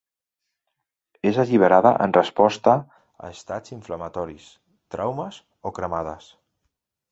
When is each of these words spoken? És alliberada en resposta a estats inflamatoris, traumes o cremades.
És 1.31 1.37
alliberada 1.43 1.91
en 2.05 2.15
resposta 2.17 2.73
a 3.27 3.31
estats 3.35 3.77
inflamatoris, 3.77 4.49
traumes 4.97 5.41
o 5.73 5.77
cremades. 5.81 6.35